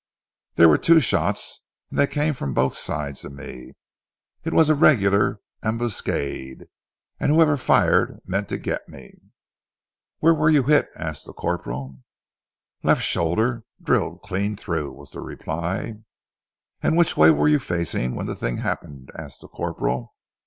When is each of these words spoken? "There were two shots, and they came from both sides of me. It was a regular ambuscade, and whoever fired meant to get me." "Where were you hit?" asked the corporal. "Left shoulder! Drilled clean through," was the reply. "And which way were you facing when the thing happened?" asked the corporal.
"There 0.55 0.67
were 0.67 0.79
two 0.79 0.99
shots, 0.99 1.63
and 1.91 1.99
they 1.99 2.07
came 2.07 2.33
from 2.33 2.55
both 2.55 2.75
sides 2.75 3.23
of 3.23 3.33
me. 3.33 3.73
It 4.43 4.51
was 4.51 4.67
a 4.67 4.73
regular 4.73 5.41
ambuscade, 5.61 6.65
and 7.19 7.31
whoever 7.31 7.55
fired 7.55 8.19
meant 8.25 8.49
to 8.49 8.57
get 8.57 8.89
me." 8.89 9.13
"Where 10.17 10.33
were 10.33 10.49
you 10.49 10.63
hit?" 10.63 10.89
asked 10.95 11.27
the 11.27 11.33
corporal. 11.33 11.99
"Left 12.81 13.03
shoulder! 13.03 13.63
Drilled 13.79 14.23
clean 14.23 14.55
through," 14.55 14.91
was 14.91 15.11
the 15.11 15.21
reply. 15.21 15.99
"And 16.81 16.97
which 16.97 17.15
way 17.15 17.29
were 17.29 17.47
you 17.47 17.59
facing 17.59 18.15
when 18.15 18.25
the 18.25 18.33
thing 18.35 18.57
happened?" 18.57 19.11
asked 19.15 19.41
the 19.41 19.49
corporal. 19.49 20.15